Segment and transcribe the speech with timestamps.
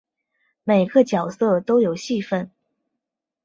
[0.63, 2.49] 每个角色都有戏份